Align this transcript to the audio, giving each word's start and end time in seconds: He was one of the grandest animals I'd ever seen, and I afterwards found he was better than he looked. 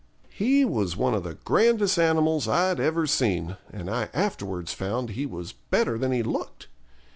He 0.31 0.65
was 0.65 0.97
one 0.97 1.13
of 1.13 1.21
the 1.23 1.35
grandest 1.35 1.99
animals 1.99 2.47
I'd 2.47 2.79
ever 2.79 3.05
seen, 3.05 3.57
and 3.71 3.87
I 3.87 4.09
afterwards 4.15 4.73
found 4.73 5.09
he 5.11 5.27
was 5.27 5.51
better 5.53 5.99
than 5.99 6.11
he 6.11 6.23
looked. 6.23 6.67